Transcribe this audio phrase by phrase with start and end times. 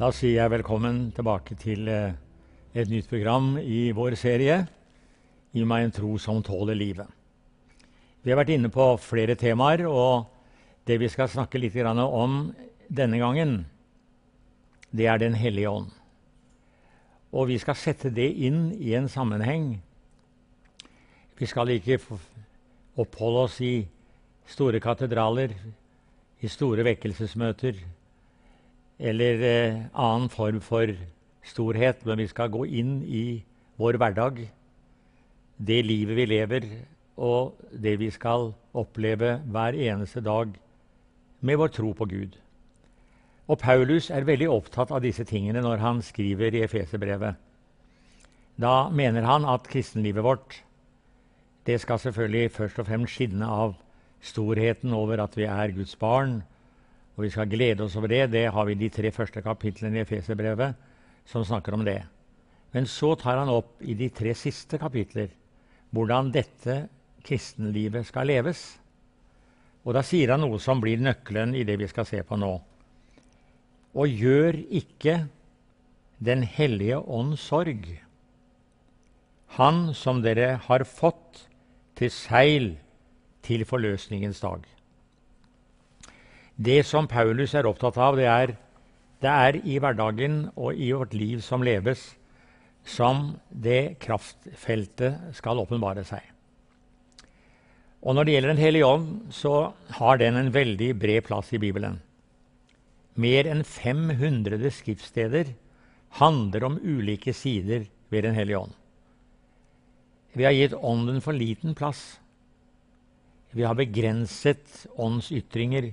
[0.00, 2.14] Da sier jeg velkommen tilbake til eh,
[2.72, 4.54] et nytt program i vår serie
[5.52, 7.04] Gi meg en tro som tåler livet.
[8.24, 10.24] Vi har vært inne på flere temaer, og
[10.88, 12.54] det vi skal snakke litt om
[12.88, 13.66] denne gangen,
[14.90, 15.92] det er Den hellige ånd.
[17.36, 19.82] Og vi skal sette det inn i en sammenheng.
[21.36, 22.00] Vi skal ikke
[22.96, 23.86] oppholde oss i
[24.48, 25.52] store katedraler,
[26.40, 27.99] i store vekkelsesmøter
[29.00, 30.92] eller eh, annen form for
[31.46, 33.42] storhet, men vi skal gå inn i
[33.80, 34.42] vår hverdag,
[35.56, 36.68] det livet vi lever,
[37.20, 40.52] og det vi skal oppleve hver eneste dag
[41.40, 42.36] med vår tro på Gud.
[43.50, 47.34] Og Paulus er veldig opptatt av disse tingene når han skriver i Efeserbrevet.
[48.60, 50.60] Da mener han at kristenlivet vårt
[51.66, 53.74] det skal selvfølgelig først og fremst skinne av
[54.24, 56.40] storheten over at vi er Guds barn,
[57.20, 58.30] og vi skal glede oss over det.
[58.32, 60.72] Det har vi de tre første kapitlene i Efeserbrevet
[61.28, 61.98] som snakker om det.
[62.72, 65.28] Men så tar han opp i de tre siste kapitler
[65.92, 66.86] hvordan dette
[67.26, 68.62] kristenlivet skal leves.
[69.84, 72.54] Og da sier han noe som blir nøkkelen i det vi skal se på nå.
[74.00, 75.26] Og gjør ikke
[76.20, 77.86] Den hellige ånd sorg,
[79.56, 81.48] Han som dere har fått
[81.96, 82.76] til seil
[83.42, 84.79] til forløsningens dag.
[86.60, 88.50] Det som Paulus er opptatt av, det er,
[89.24, 92.02] det er i hverdagen og i vårt liv som leves,
[92.84, 96.20] som det kraftfeltet skal åpenbare seg.
[98.00, 101.60] Og Når det gjelder Den hellige ånd, så har den en veldig bred plass i
[101.60, 102.00] Bibelen.
[103.16, 105.54] Mer enn 500 skriftsteder
[106.20, 108.76] handler om ulike sider ved Den hellige ånd.
[110.36, 112.20] Vi har gitt Ånden for liten plass.
[113.50, 115.90] Vi har begrenset ånds ytringer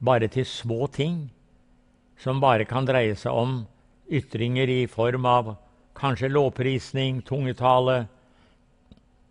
[0.00, 1.28] bare til små ting,
[2.20, 3.60] som bare kan dreie seg om
[4.10, 5.54] ytringer i form av
[5.96, 8.04] kanskje lovprisning, tungetale.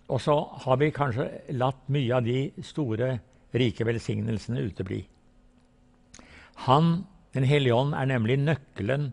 [0.10, 0.36] Og så
[0.66, 3.18] har vi kanskje latt mye av de store,
[3.54, 5.04] rike velsignelsene utebli.
[6.70, 9.12] Han, Den hellige ånd, er nemlig nøkkelen,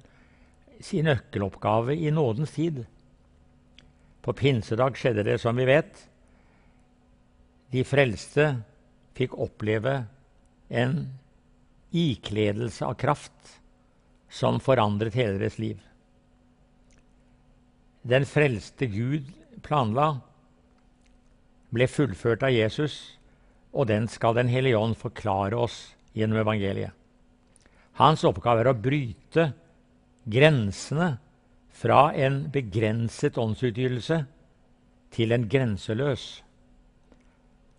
[0.81, 2.87] sin nøkkeloppgave i nådens tid.
[4.25, 6.00] På pinsedag skjedde det som vi vet.
[7.73, 8.47] De frelste
[9.17, 9.99] fikk oppleve
[10.73, 10.97] en
[11.96, 13.56] ikledelse av kraft
[14.28, 15.80] som forandret hele deres liv.
[18.06, 19.32] Den frelste Gud
[19.66, 20.20] planla,
[21.74, 23.18] ble fullført av Jesus,
[23.74, 26.92] og den skal Den hellige ånd forklare oss gjennom evangeliet.
[27.98, 29.50] Hans oppgave er å bryte
[30.24, 31.16] grensene
[31.76, 34.22] fra en begrenset åndsutgytelse
[35.16, 36.42] til en grenseløs.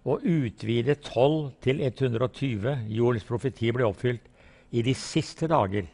[0.08, 4.24] Å utvide 12 til 120, Joels profeti ble oppfylt,
[4.72, 5.88] i de siste dager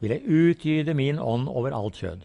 [0.00, 2.22] vil jeg utgyde min ånd over alt kjød.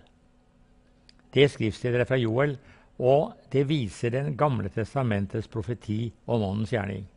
[1.34, 2.56] Det skriftstedet er fra Joel,
[3.03, 7.08] og det viser Den gamle testamentets profeti om åndens gjerning.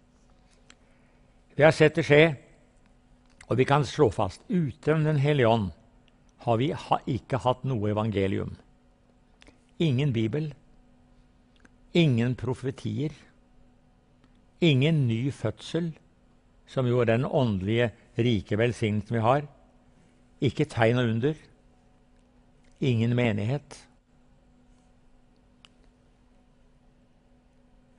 [1.54, 2.36] Vi har sett det skje,
[3.46, 5.70] og vi kan slå fast uten Den hellige ånd
[6.46, 6.72] har vi
[7.06, 8.56] ikke hatt noe evangelium.
[9.78, 10.54] Ingen bibel,
[11.92, 13.12] ingen profetier,
[14.61, 15.93] ingen ny fødsel,
[16.67, 19.47] som jo er den åndelige, rike velsignelsen vi har.
[20.41, 21.34] Ikke tegn og under.
[22.81, 23.77] Ingen menighet.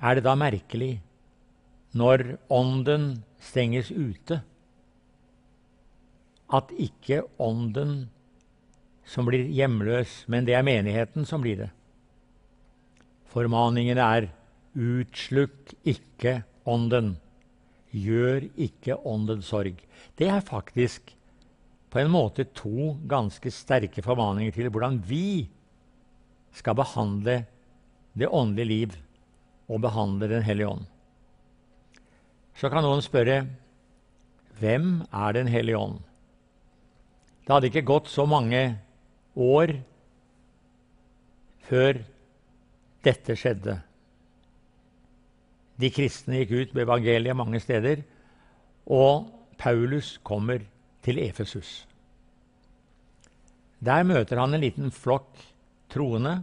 [0.01, 0.99] Er det da merkelig,
[1.97, 4.41] når Ånden stenges ute,
[6.53, 8.09] at ikke Ånden
[9.07, 11.69] som blir hjemløs, men det er menigheten som blir det.
[13.31, 14.29] Formaningene er
[14.75, 17.15] utslukk ikke ånden.
[17.91, 19.79] Gjør ikke åndens sorg.
[20.19, 21.13] Det er faktisk
[21.93, 25.47] på en måte to ganske sterke formaninger til hvordan vi
[26.57, 27.39] skal behandle
[28.17, 28.97] det åndelige liv
[29.67, 30.85] og behandle Den hellige ånd.
[32.57, 33.45] Så kan noen spørre
[34.59, 35.99] hvem er Den hellige ånd?
[37.45, 38.61] Det hadde ikke gått så mange
[39.37, 39.77] år
[41.67, 42.01] før
[43.05, 43.77] dette skjedde.
[45.77, 48.01] De kristne gikk ut med evangeliet mange steder,
[48.87, 49.27] og
[49.57, 50.63] Paulus kommer
[51.05, 51.85] til Efesus.
[53.83, 55.37] Der møter han en liten flokk
[55.93, 56.39] troende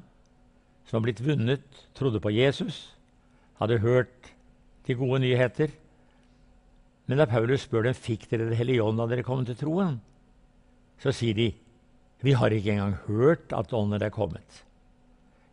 [0.86, 1.64] som har blitt vunnet,
[1.96, 2.94] trodde på Jesus,
[3.58, 4.30] hadde hørt
[4.86, 5.72] de gode nyheter.
[7.06, 9.98] Men da Paulus spør dem fikk dere Det hellige ånd da dere kom til troen,
[11.02, 11.50] så sier de
[12.24, 14.62] vi har ikke engang hørt at ånden er kommet.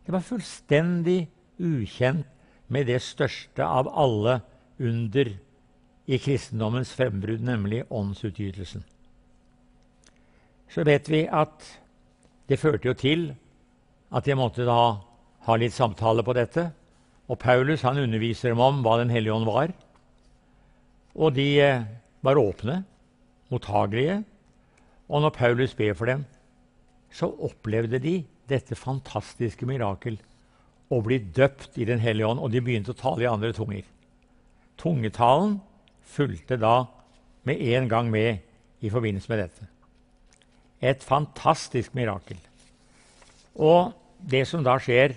[0.06, 1.26] Det var fullstendig
[1.60, 2.28] ukjent
[2.72, 4.40] med det største av alle
[4.80, 5.34] under
[6.06, 8.84] i kristendommens frembrudd, nemlig åndsutgytelsen.
[10.72, 11.66] så vet vi at
[12.48, 13.34] det førte jo til
[14.12, 15.04] at de måtte da
[15.44, 16.70] ha litt samtale på dette.
[17.28, 19.72] Og Paulus han underviser dem om hva Den hellige ånd var.
[21.14, 21.84] Og de eh,
[22.24, 22.84] var åpne,
[23.52, 24.22] mottagelige.
[25.08, 26.24] Og når Paulus ber for dem,
[27.12, 30.16] så opplevde de dette fantastiske mirakel
[30.92, 33.84] å bli døpt i Den hellige ånd, og de begynte å tale i andre tunger.
[34.80, 35.60] Tungetalen
[36.12, 36.84] fulgte da
[37.48, 38.42] med en gang med
[38.82, 39.68] i forbindelse med dette.
[40.82, 42.38] Et fantastisk mirakel.
[43.54, 45.14] Og det som da skjer,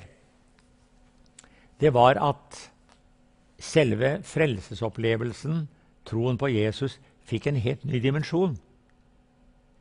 [1.82, 2.60] det var at
[3.60, 5.66] selve frelsesopplevelsen,
[6.06, 8.56] troen på Jesus, fikk en helt ny dimensjon.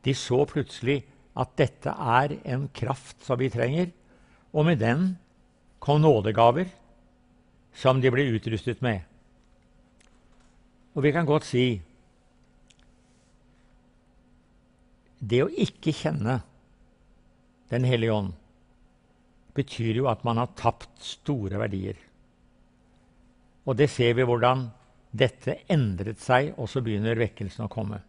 [0.05, 1.03] De så plutselig
[1.37, 3.91] at dette er en kraft som vi trenger,
[4.55, 5.13] og med den
[5.85, 6.65] kom nådegaver
[7.77, 9.03] som de ble utrustet med.
[10.95, 11.65] Og vi kan godt si
[15.19, 16.41] det å ikke kjenne
[17.65, 18.33] Den hellige ånd
[19.57, 21.95] betyr jo at man har tapt store verdier.
[23.65, 24.67] Og det ser vi hvordan
[25.09, 28.03] dette endret seg, og så begynner vekkelsen å komme.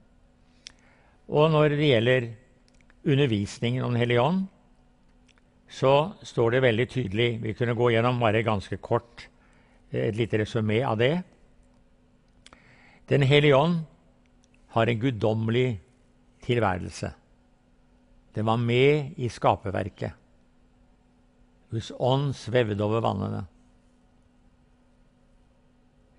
[1.32, 2.28] Og når det gjelder
[3.06, 4.44] undervisningen om Den hellige ånd,
[5.68, 9.28] så står det veldig tydelig Vi kunne gå gjennom bare ganske kort
[9.90, 11.22] et lite resumé av det.
[13.08, 13.80] Den hellige ånd
[14.74, 15.80] har en guddommelig
[16.44, 17.12] tilværelse.
[18.34, 20.12] Den var med i skaperverket.
[21.72, 23.46] Hvis ånd svevde over vannene.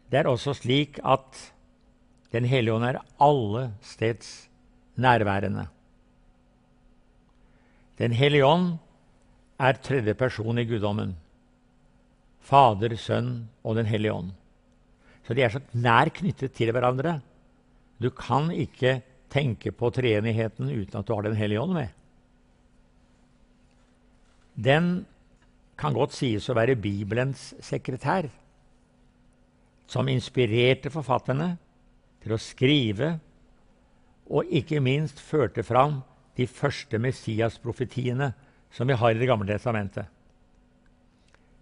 [0.08, 1.54] Det er også slik at
[2.28, 4.50] Den hellige ånd er alle steds
[5.00, 5.68] nærværende.
[7.98, 8.74] Den hellige ånd
[9.58, 11.16] er tredje person i guddommen.
[12.48, 14.32] Fader, Sønn og Den hellige ånd.
[15.26, 17.20] Så de er så nær knyttet til hverandre.
[18.00, 19.02] Du kan ikke
[19.34, 21.90] tenke på treenigheten uten at du har Den hellige ånd med.
[24.56, 25.06] Den
[25.78, 28.30] kan godt sies å være Bibelens sekretær,
[29.88, 31.52] som inspirerte forfatterne
[32.24, 33.12] til å skrive
[34.28, 36.02] og ikke minst førte fram
[36.38, 38.32] de første Messias-profetiene
[38.72, 40.06] som vi har i Det gamle testamentet.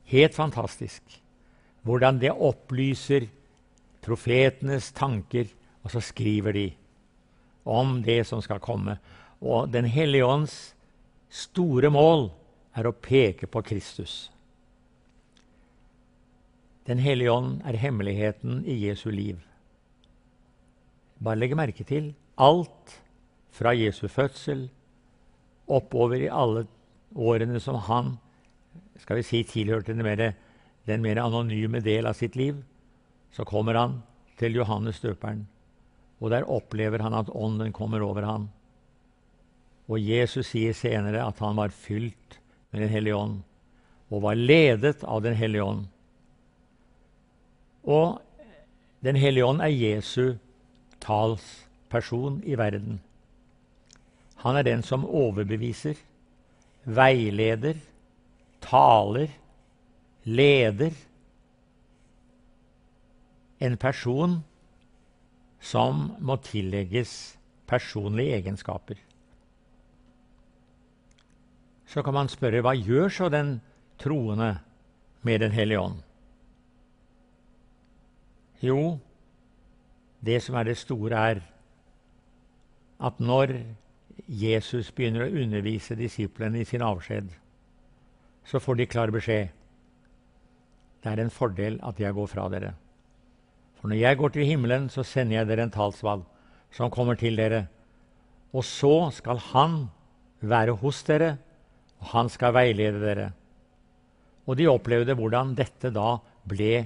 [0.05, 1.21] Helt fantastisk
[1.85, 3.27] hvordan det opplyser
[4.05, 5.45] profetenes tanker,
[5.85, 6.65] og så skriver de
[7.65, 8.97] om det som skal komme.
[9.41, 10.75] Og Den hellige ånds
[11.29, 12.31] store mål
[12.75, 14.31] er å peke på Kristus.
[16.85, 19.39] Den hellige ånd er hemmeligheten i Jesu liv.
[21.17, 22.99] Bare legg merke til alt
[23.55, 24.67] fra Jesu fødsel
[25.65, 26.65] oppover i alle
[27.13, 28.15] årene som han
[29.01, 30.33] skal vi si, tilhørte den mer,
[30.87, 32.61] den mer anonyme del av sitt liv.
[33.31, 33.99] Så kommer han
[34.39, 35.45] til Johannes døperen,
[36.19, 38.47] og der opplever han at ånden kommer over ham.
[39.91, 42.39] Og Jesus sier senere at han var fylt
[42.71, 43.43] med Den hellige ånd
[44.09, 45.85] og var ledet av Den hellige ånd.
[47.83, 48.21] Og
[49.05, 50.37] Den hellige ånd er Jesu
[50.99, 52.99] talsperson i verden.
[54.41, 55.99] Han er den som overbeviser,
[56.85, 57.77] veileder,
[58.61, 59.29] taler,
[60.23, 60.93] leder.
[63.59, 64.39] En person
[65.59, 68.99] som må tillegges personlige egenskaper.
[71.85, 73.59] Så kan man spørre hva gjør så den
[74.01, 74.57] troende
[75.25, 76.01] med Den hellige ånd?
[78.61, 78.99] Jo,
[80.25, 81.41] det som er det store, er
[82.99, 83.53] at når
[84.27, 87.29] Jesus begynner å undervise disiplene i sin avskjed,
[88.45, 89.49] så får de klar beskjed.
[91.03, 92.73] Det er en fordel at jeg går fra dere.
[93.77, 96.23] For når jeg går til himmelen, så sender jeg dere en talsvalg
[96.73, 97.65] som kommer til dere.
[98.55, 99.75] Og så skal han
[100.41, 101.35] være hos dere
[102.05, 103.31] og han skal veilede dere.
[104.45, 106.85] Og de opplevde hvordan dette da ble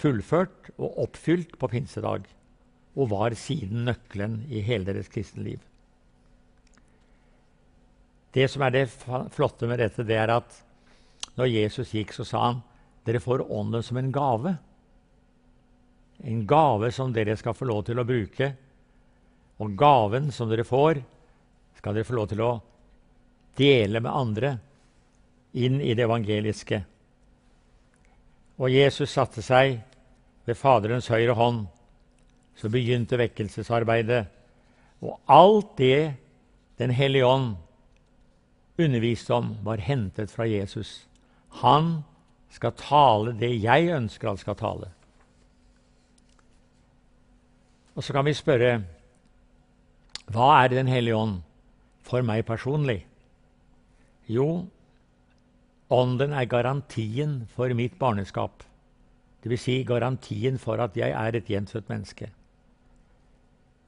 [0.00, 2.24] fullført og oppfylt på pinsedag,
[2.98, 5.60] og var siden nøkkelen i hele deres kristenliv.
[8.32, 8.86] Det som er det
[9.34, 10.58] flotte med dette, det er at
[11.38, 12.60] når Jesus gikk, så sa han
[13.06, 14.54] dere får Ånden som en gave.
[16.22, 18.50] En gave som dere skal få lov til å bruke.
[19.60, 21.00] Og gaven som dere får,
[21.80, 22.52] skal dere få lov til å
[23.56, 24.50] dele med andre
[25.58, 26.82] inn i det evangeliske.
[28.60, 29.80] Og Jesus satte seg
[30.46, 31.64] ved Faderens høyre hånd.
[32.56, 34.26] Så begynte vekkelsesarbeidet.
[35.00, 36.16] Og alt det
[36.80, 37.56] Den hellige ånd
[38.78, 41.06] underviste om, var hentet fra Jesus.
[41.62, 42.02] Han
[42.50, 44.90] skal tale det jeg ønsker han skal tale.
[47.94, 48.80] Og så kan vi spørre
[50.30, 51.40] Hva er Den hellige ånd
[52.06, 53.04] for meg personlig?
[54.30, 54.66] Jo,
[55.90, 58.62] Ånden er garantien for mitt barneskap.
[59.42, 59.62] Dvs.
[59.64, 62.30] Si garantien for at jeg er et gjenfødt menneske.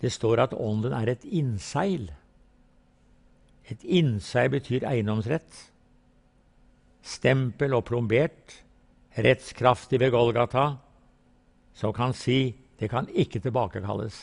[0.02, 2.08] Det står at Ånden er et innseil.
[3.72, 5.68] Et innseil betyr eiendomsrett.
[7.02, 8.58] Stempel og plombert,
[9.16, 10.76] rettskraftig ved Golgata,
[11.74, 14.16] som kan si det kan ikke tilbakekalles.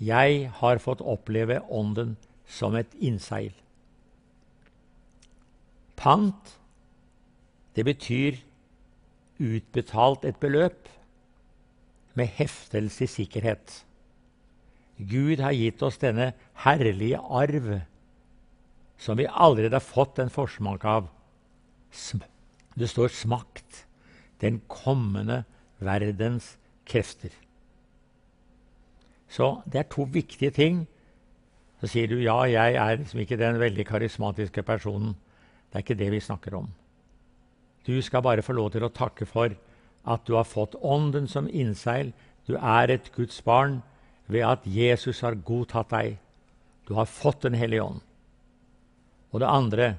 [0.00, 2.16] Jeg har fått oppleve Ånden
[2.48, 3.52] som et innseil.
[6.00, 6.56] Pant,
[7.76, 8.40] det betyr
[9.40, 10.88] utbetalt et beløp
[12.18, 13.76] med heftelse i sikkerhet.
[14.98, 16.32] Gud har gitt oss denne
[16.64, 17.70] herlige arv
[19.00, 21.08] som vi allerede har fått en forsmak av.
[22.74, 23.84] Det står 'smakt'.
[24.40, 25.44] Den kommende
[25.78, 27.30] verdens krefter.
[29.28, 30.86] Så det er to viktige ting.
[31.80, 35.16] Så sier du ja, jeg er liksom ikke den veldig karismatiske personen.
[35.70, 36.68] Det er ikke det vi snakker om.
[37.86, 39.54] Du skal bare få lov til å takke for
[40.06, 42.12] at du har fått Ånden som innseil.
[42.46, 43.82] Du er et Guds barn
[44.26, 46.18] ved at Jesus har godtatt deg.
[46.88, 48.00] Du har fått Den hellige ånd.
[49.30, 49.92] Og det andre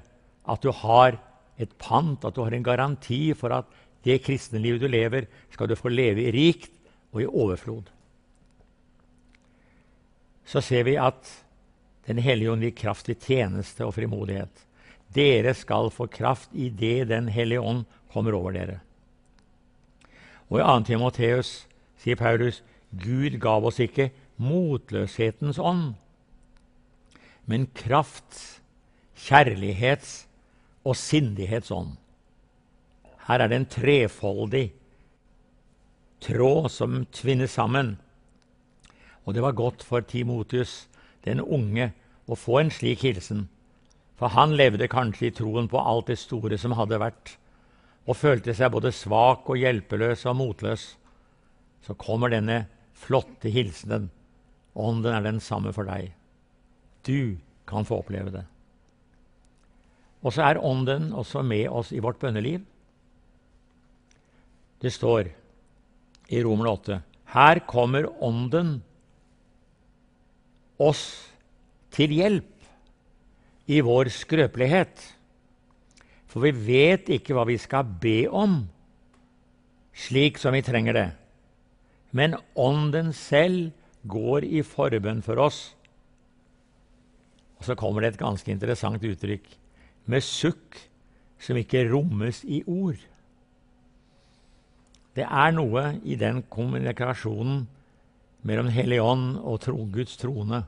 [0.48, 1.16] at du har
[1.60, 3.68] et pant, at du har en garanti for at
[4.02, 6.72] det kristne livet du lever, skal du få leve i rikt
[7.12, 7.90] og i overflod.
[10.44, 11.38] Så ser vi at
[12.02, 14.50] Den hellige ånd gir kraft til tjeneste og frimodighet.
[15.14, 18.80] Dere skal få kraft idet Den hellige ånd kommer over dere.
[20.50, 20.84] Og I 2.
[20.84, 21.52] Timoteus
[22.02, 22.58] sier Paulus
[22.90, 24.10] Gud gav oss ikke
[24.42, 25.94] motløshetens ånd,
[27.46, 28.61] men krafts,
[29.22, 30.14] kjærlighets
[30.84, 31.96] og sindighetsånd.
[33.28, 34.66] Her er det en trefoldig
[36.22, 37.96] tråd som tvinnes sammen.
[39.22, 40.88] Og det var godt for Timotius,
[41.26, 41.92] den unge,
[42.26, 43.46] å få en slik hilsen.
[44.18, 47.36] For han levde kanskje i troen på alt det store som hadde vært,
[48.06, 50.86] og følte seg både svak og hjelpeløs og motløs.
[51.82, 52.64] Så kommer denne
[52.94, 54.10] flotte hilsenen.
[54.78, 56.10] Ånden er den samme for deg.
[57.06, 58.46] Du kan få oppleve det.
[60.22, 62.62] Og så er Ånden også med oss i vårt bønneliv.
[64.82, 65.30] Det står
[66.32, 67.00] i Romer 8
[67.34, 68.76] Her kommer Ånden
[70.82, 71.04] oss
[71.94, 72.48] til hjelp
[73.70, 75.02] i vår skrøpelighet.
[76.30, 78.62] For vi vet ikke hva vi skal be om,
[79.92, 81.08] slik som vi trenger det.
[82.12, 83.72] Men Ånden selv
[84.08, 85.60] går i forbønn for oss.
[87.58, 89.61] Og så kommer det et ganske interessant uttrykk
[90.10, 90.78] med sukk
[91.42, 93.00] som ikke rommes i ord.
[95.12, 97.66] Det er noe i den kommunikasjonen
[98.48, 100.62] mellom Hellig Ånd og tro, Guds trone.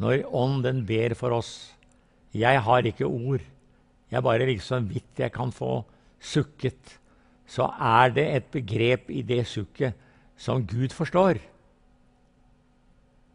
[0.00, 1.74] Når Ånden ber for oss,
[2.34, 3.44] jeg har ikke ord.
[4.10, 5.84] Jeg bare liksom vidt jeg kan få
[6.18, 6.98] sukket.
[7.46, 9.94] Så er det et begrep i det sukket
[10.40, 11.38] som Gud forstår.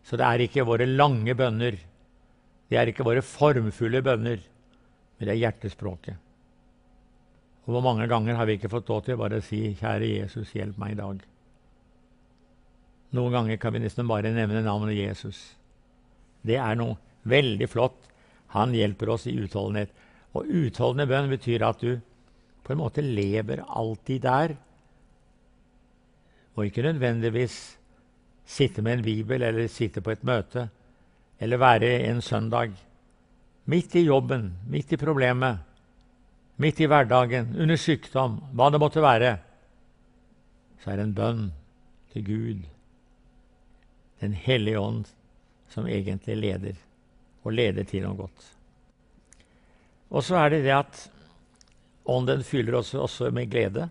[0.03, 1.77] Så det er ikke våre lange bønner,
[2.69, 4.41] det er ikke våre formfulle bønner,
[5.19, 6.15] men det er hjertespråket.
[7.65, 10.53] Og Hvor mange ganger har vi ikke fått lov til å bare si 'Kjære Jesus,
[10.53, 11.25] hjelp meg i dag'?
[13.11, 15.55] Noen ganger kan vi nesten bare nevne navnet Jesus.
[16.45, 18.09] Det er noe veldig flott
[18.53, 19.89] han hjelper oss i utholdenhet.
[20.33, 21.99] Og utholdende bønn betyr at du
[22.63, 24.55] på en måte lever alltid der.
[26.55, 27.77] Og ikke nødvendigvis
[28.45, 30.69] sitte med en bibel eller sitte på et møte
[31.39, 32.73] eller være en søndag.
[33.69, 35.59] Midt i jobben, midt i problemet,
[36.57, 39.35] midt i hverdagen, under sykdom, hva det måtte være,
[40.81, 41.47] så er det en bønn
[42.13, 42.67] til Gud,
[44.19, 45.05] Den hellige ånd,
[45.71, 46.79] som egentlig leder
[47.45, 48.47] og leder til noe godt.
[50.09, 51.03] Og så er det det at
[52.09, 53.85] ånden fyller oss også med glede.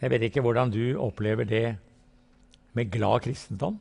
[0.00, 1.76] Jeg vet ikke hvordan du opplever det
[2.72, 3.76] med glad kristendom.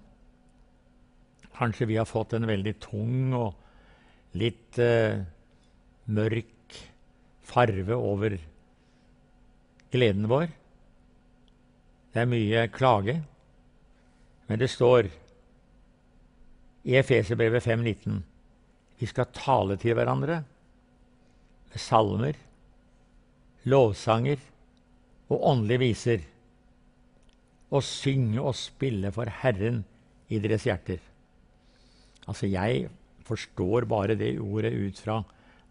[1.54, 3.54] Kanskje vi har fått en veldig tung og
[4.38, 5.22] litt eh,
[6.10, 6.78] mørk
[7.44, 8.38] farve over
[9.94, 10.48] gleden vår.
[12.14, 13.18] Det er mye klage.
[14.50, 15.10] Men det står
[16.84, 18.20] i Efeserbrevet 5,19.
[19.00, 20.42] Vi skal tale til hverandre
[21.74, 22.38] med salmer,
[23.66, 24.42] lovsanger
[25.32, 26.26] og åndelige viser,
[27.74, 29.82] og synge og spille for Herren
[30.30, 31.00] i deres hjerter.
[32.28, 32.90] Altså, jeg
[33.28, 35.22] forstår bare det ordet ut fra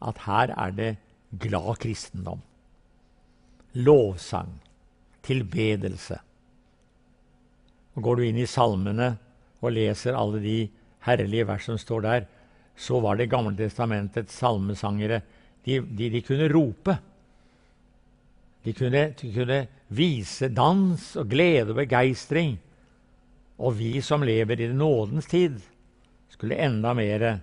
[0.02, 0.90] at her er det
[1.40, 2.40] glad kristendom.
[3.74, 4.52] Lovsang,
[5.22, 6.18] tilbedelse.
[7.94, 9.12] Og Går du inn i salmene
[9.62, 10.58] og leser alle de
[11.06, 12.26] herlige vers som står der,
[12.76, 15.20] så var Det gamle testamentets salmesangere
[15.64, 16.96] de, de, de kunne rope.
[18.64, 22.56] De kunne, de kunne, vise dans og glede og begeistring.
[23.58, 25.60] Og vi som lever i nådens tid,
[26.42, 27.38] skulle enda mer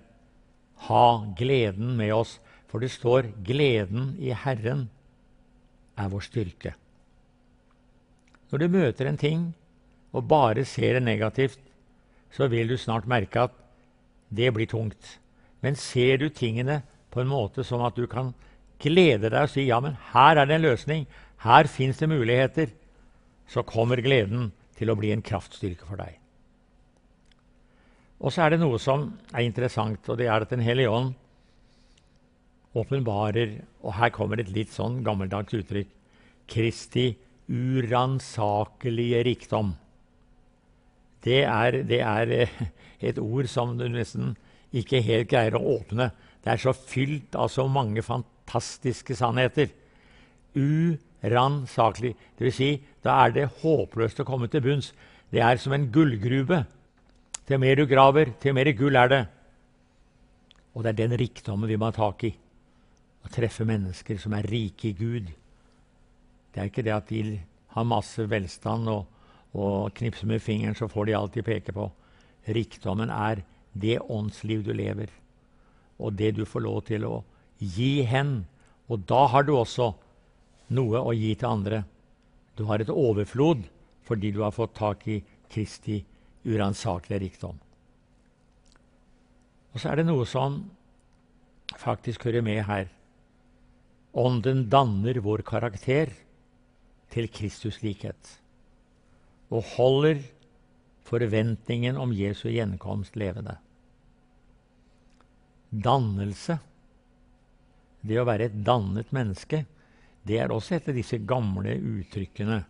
[0.76, 2.38] ha gleden med oss.
[2.68, 4.90] For det står 'gleden i Herren
[5.96, 6.74] er vår styrke'.
[8.52, 9.54] Når du møter en ting
[10.12, 11.58] og bare ser det negativt,
[12.30, 13.50] så vil du snart merke at
[14.28, 15.18] det blir tungt.
[15.62, 18.34] Men ser du tingene på en måte som at du kan
[18.78, 21.06] glede deg og si ja, men her er det en løsning,
[21.38, 22.68] her fins det muligheter,
[23.48, 26.19] så kommer gleden til å bli en kraftstyrke for deg.
[28.20, 31.14] Og så er det noe som er interessant, og det er at Den hellige ånd
[32.76, 35.88] åpenbarer Og her kommer et litt sånn gammeldags uttrykk
[36.50, 37.16] Kristi
[37.50, 39.74] uransakelige rikdom.
[41.24, 42.48] Det er, det er, eh,
[43.00, 44.36] et ord som du nesten
[44.74, 46.10] ikke helt greier å åpne.
[46.44, 49.70] Det er så fylt av så mange fantastiske sannheter.
[50.54, 52.14] Uransakelig.
[52.38, 52.56] Dvs.
[52.56, 52.70] Si,
[53.04, 54.92] da er det håpløst å komme til bunns.
[55.30, 56.64] Det er som en gullgruve.
[57.46, 59.20] Til mer du graver, til mer gull er det.
[60.74, 62.32] Og det er den rikdommen vi må ha tak i.
[63.20, 65.30] Å treffe mennesker som er rike i Gud.
[66.50, 67.40] Det er ikke det at de
[67.74, 69.06] har masse velstand og,
[69.54, 71.88] og knipser med fingeren, så får de alt de peker på.
[72.50, 73.42] Rikdommen er
[73.72, 75.10] det åndsliv du lever,
[76.00, 77.20] og det du får lov til å
[77.60, 78.40] gi hen.
[78.90, 79.92] Og da har du også
[80.74, 81.82] noe å gi til andre.
[82.56, 83.66] Du har et overflod
[84.08, 85.20] fordi du har fått tak i
[85.50, 86.00] Kristi
[86.46, 87.58] uransakelige rikdom.
[89.70, 90.62] Og så er det noe som
[91.78, 92.88] faktisk hører med her.
[94.18, 96.10] Ånden danner vår karakter
[97.10, 98.36] til Kristus likhet
[99.50, 100.20] og holder
[101.06, 103.56] forventningen om Jesu gjenkomst levende.
[105.70, 106.58] Dannelse,
[108.06, 109.64] det å være et dannet menneske,
[110.26, 112.60] det er også et av disse gamle uttrykkene.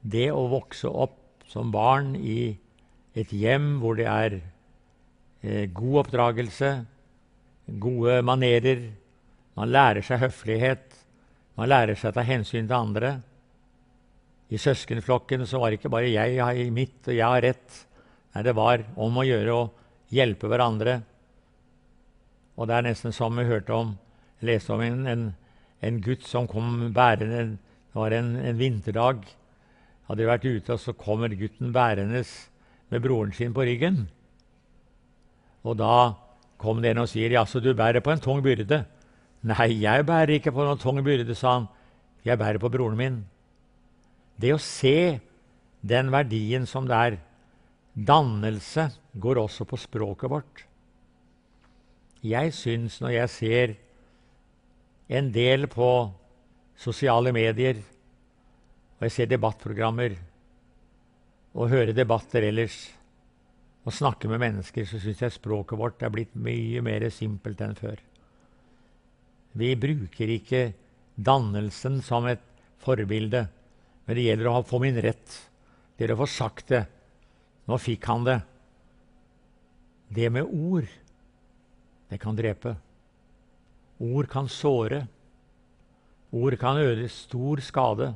[0.00, 2.56] Det å vokse opp som barn i
[3.16, 4.38] et hjem hvor det er
[5.42, 6.72] eh, god oppdragelse,
[7.80, 8.82] gode manerer,
[9.56, 10.92] man lærer seg høflighet,
[11.56, 13.16] man lærer seg å ta hensyn til andre.
[14.52, 17.84] I søskenflokken så var det ikke bare 'jeg har mitt, og jeg har rett'.
[18.34, 19.70] Nei, det var om å gjøre å
[20.12, 21.02] hjelpe hverandre.
[22.56, 23.98] Og det er nesten som vi hørte om,
[24.42, 25.34] leste om en, en,
[25.82, 29.24] en gutt som kom bærende Det var en, en vinterdag.
[30.06, 32.22] Hadde de vært ute, og så kommer gutten værende
[32.90, 34.06] med broren sin på ryggen.
[35.66, 36.14] Og da
[36.62, 38.84] kom det en og sier 'Jaså, du bærer på en tung byrde'.
[39.42, 41.66] 'Nei, jeg bærer ikke på noen tung byrde', sa han.
[42.24, 43.24] 'Jeg bærer på broren min'.
[44.40, 45.20] Det å se
[45.82, 47.18] den verdien som det er
[47.96, 50.66] Dannelse går også på språket vårt.
[52.22, 53.74] Jeg syns når jeg ser
[55.08, 56.12] en del på
[56.76, 57.80] sosiale medier,
[58.96, 60.16] og jeg ser debattprogrammer
[61.56, 62.76] og hører debatter ellers,
[63.86, 67.76] og snakker med mennesker, så syns jeg språket vårt er blitt mye mer simpelt enn
[67.78, 68.00] før.
[69.56, 70.62] Vi bruker ikke
[71.16, 72.42] dannelsen som et
[72.82, 73.46] forbilde.
[74.06, 75.38] Men det gjelder å få min rett.
[75.96, 76.82] Det gjelder å få sagt det.
[77.66, 78.36] Nå fikk han det.
[80.12, 80.86] Det med ord,
[82.10, 82.76] det kan drepe.
[84.02, 85.06] Ord kan såre.
[86.36, 88.12] Ord kan øde stor skade.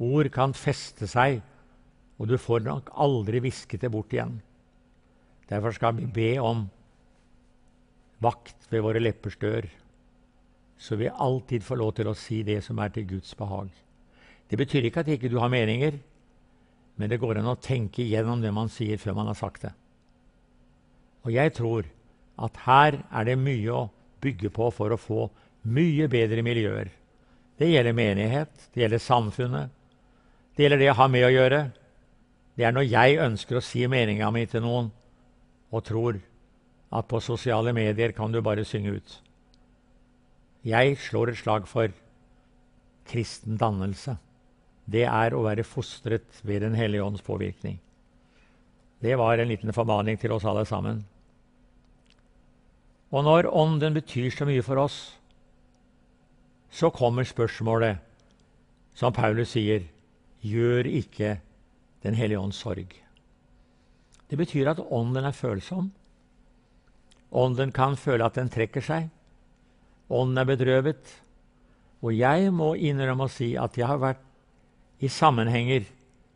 [0.00, 1.42] Ord kan feste seg,
[2.20, 4.38] og du får nok aldri visket det bort igjen.
[5.50, 6.68] Derfor skal vi be om
[8.24, 9.66] vakt ved våre leppers dør,
[10.80, 13.68] så vi alltid får lov til å si det som er til Guds behag.
[14.48, 15.98] Det betyr ikke at ikke du har meninger,
[16.96, 19.72] men det går an å tenke gjennom det man sier, før man har sagt det.
[21.24, 21.88] Og jeg tror
[22.40, 23.88] at her er det mye å
[24.24, 25.28] bygge på for å få
[25.68, 26.88] mye bedre miljøer.
[27.60, 29.72] Det gjelder menighet, det gjelder samfunnet,
[30.60, 31.60] det gjelder det jeg har med å gjøre.
[32.52, 34.90] Det er når jeg ønsker å si meninga mi til noen,
[35.72, 36.18] og tror
[36.92, 39.20] at på sosiale medier kan du bare synge ut.
[40.68, 41.88] Jeg slår et slag for
[43.08, 44.18] kristen dannelse
[44.90, 47.78] det er å være fostret ved Den hellige ånds påvirkning.
[49.00, 51.04] Det var en liten formaning til oss alle sammen.
[53.10, 54.98] Og når Ånden betyr så mye for oss,
[56.70, 57.98] så kommer spørsmålet,
[58.94, 59.86] som Paulus sier,
[60.40, 61.38] gjør ikke
[62.00, 62.94] Den hellige ånds sorg.
[64.30, 65.90] Det betyr at Ånden er følsom.
[67.30, 69.10] Ånden kan føle at den trekker seg.
[70.08, 71.10] Ånden er bedrøvet.
[72.00, 74.22] Og jeg må innrømme å si at jeg har vært
[75.00, 75.84] i sammenhenger,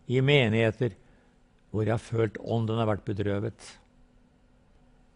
[0.05, 0.93] i menigheter,
[1.73, 3.71] hvor jeg har følt ånden har vært bedrøvet.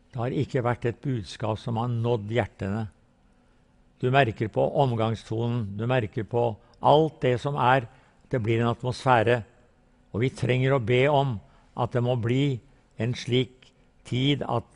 [0.09, 2.87] Det har ikke vært et budskap som har nådd hjertene.
[4.01, 7.87] Du merker på omgangstonen, du merker på alt det som er.
[8.29, 9.43] Det blir en atmosfære.
[10.13, 11.37] Og vi trenger å be om
[11.79, 12.59] at det må bli
[13.01, 13.71] en slik
[14.09, 14.67] tid at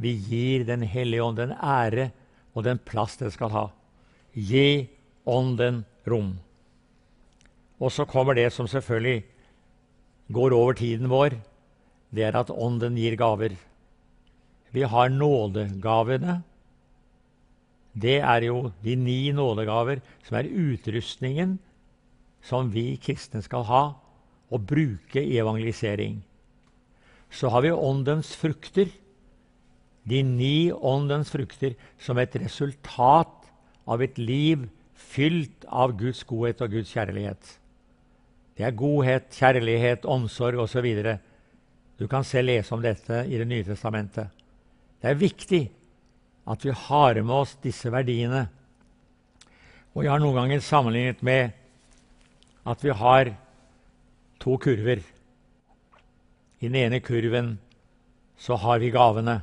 [0.00, 2.10] vi gir Den hellige ånd den ære
[2.56, 3.66] og den plass det skal ha.
[4.32, 4.88] Gi
[5.28, 6.38] ånden rom.
[7.80, 9.24] Og så kommer det som selvfølgelig
[10.32, 11.36] går over tiden vår.
[12.10, 13.54] Det er at ånden gir gaver.
[14.72, 16.40] Vi har nådegavene.
[17.92, 21.58] Det er jo de ni nådegaver som er utrustningen
[22.42, 23.84] som vi kristne skal ha
[24.50, 26.20] og bruke i evangelisering.
[27.30, 28.90] Så har vi åndens frukter,
[30.04, 33.50] de ni åndens frukter, som et resultat
[33.86, 37.56] av et liv fylt av Guds godhet og Guds kjærlighet.
[38.56, 40.88] Det er godhet, kjærlighet, omsorg osv.
[41.96, 44.28] Du kan selv lese om dette i Det nye testamentet.
[45.00, 45.62] Det er viktig
[46.50, 48.48] at vi har med oss disse verdiene.
[49.94, 51.59] Og Jeg har noen ganger sammenlignet med
[52.66, 53.32] at vi har
[54.40, 55.02] to kurver.
[56.60, 57.58] I den ene kurven
[58.40, 59.40] så har vi gavene.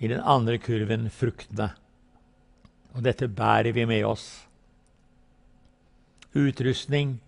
[0.00, 1.70] I den andre kurven fruktene.
[2.92, 4.46] Og dette bærer vi med oss.
[6.34, 7.18] Utrustning.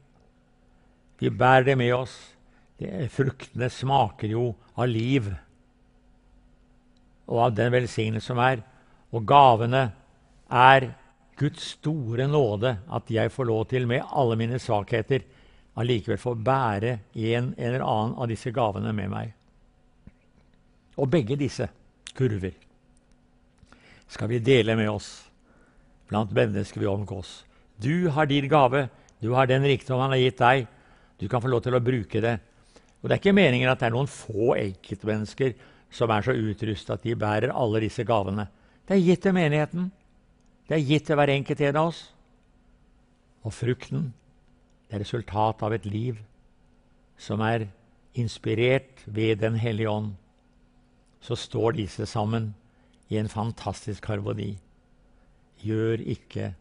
[1.20, 2.14] Vi bærer det med oss.
[2.80, 5.30] Det, fruktene smaker jo av liv
[7.24, 8.60] og av den velsignelse som er.
[9.14, 9.86] Og gavene
[10.50, 10.90] er
[11.38, 15.24] Guds store nåde at jeg får lov til, med alle mine svakheter,
[15.74, 19.32] allikevel få bære en eller annen av disse gavene med meg.
[20.94, 21.66] Og begge disse
[22.14, 22.54] kurver
[24.14, 25.24] skal vi dele med oss
[26.06, 27.42] blant mennesker vi omgås.
[27.76, 28.86] Du har din gave,
[29.18, 30.66] du har den rikdom han har gitt deg.
[31.18, 32.36] Du kan få lov til å bruke det.
[33.02, 35.56] Og Det er ikke meningen at det er noen få enkeltmennesker
[35.94, 38.46] som er så utrustet at de bærer alle disse gavene.
[38.86, 39.90] Det er gitt til menigheten.
[40.68, 42.02] Det er gitt til hver enkelt en av oss.
[43.44, 44.12] Og frukten
[44.88, 46.20] det er resultatet av et liv
[47.20, 47.66] som er
[48.14, 50.14] inspirert ved Den hellige ånd.
[51.20, 52.54] Så står disse sammen
[53.08, 54.58] i en fantastisk harmoni.
[55.60, 56.54] Gjør ikke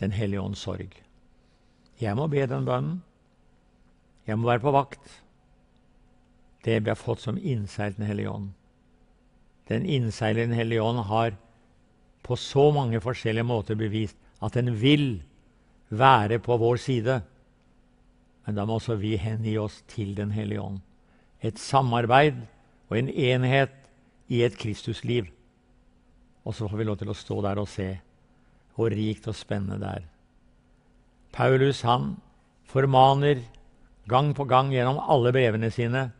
[0.00, 0.90] Den hellige ånds sorg.
[2.00, 3.02] Jeg må be den bønnen.
[4.26, 5.22] Jeg må være på vakt.
[6.64, 8.50] Det vi har fått som innseilt Den hellige ånd.
[9.68, 11.36] Den innseilende Hellige Ånd har
[12.22, 15.22] på så mange forskjellige måter bevist at den vil
[15.90, 17.20] være på vår side.
[18.46, 20.80] Men da må også vi hengi oss til Den hellige ånd.
[21.42, 22.36] Et samarbeid
[22.88, 23.74] og en enhet
[24.28, 25.26] i et Kristusliv.
[26.44, 27.90] Og så får vi lov til å stå der og se
[28.76, 30.04] hvor rikt og spennende det er.
[31.32, 32.16] Paulus han
[32.64, 33.42] formaner
[34.08, 36.10] gang på gang gjennom alle brevene sine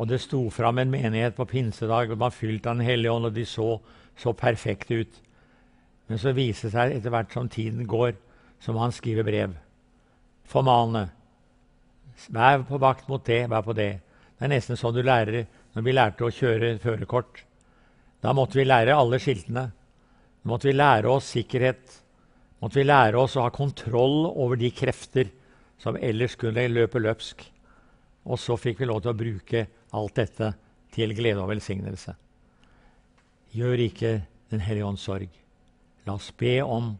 [0.00, 3.34] og det sto fram en menighet på pinsedag, og man fylt Den hellige ånd, og
[3.34, 3.76] de så
[4.18, 5.20] så perfekt ut.
[6.08, 8.14] Men så viser det seg etter hvert som tiden går,
[8.62, 9.54] som han skriver brev.
[10.48, 11.08] Formalene.
[12.28, 13.92] Vær på vakt mot det, vær på det.
[14.36, 17.44] Det er nesten sånn du lærer når vi lærte å kjøre førerkort.
[18.22, 19.70] Da måtte vi lære alle skiltene.
[20.42, 21.98] Da måtte vi lære oss sikkerhet.
[22.62, 25.32] måtte vi lære oss å ha kontroll over de krefter
[25.78, 27.42] som ellers kunne løpe løpsk.
[28.30, 30.52] Og så fikk vi lov til å bruke alt dette
[30.94, 32.14] til glede og velsignelse.
[33.52, 35.28] Gjør ikke Den hellige ånds sorg.
[36.06, 36.90] La oss be om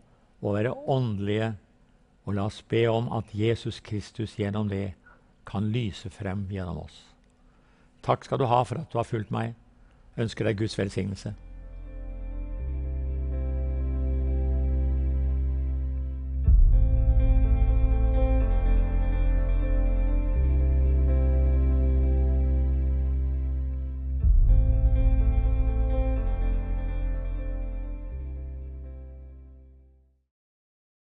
[0.41, 1.51] å være åndelige,
[2.25, 4.95] og la oss be om at Jesus Kristus gjennom det
[5.49, 7.03] kan lyse frem gjennom oss.
[8.03, 9.53] Takk skal du ha for at du har fulgt meg.
[10.17, 11.35] Ønsker deg Guds velsignelse.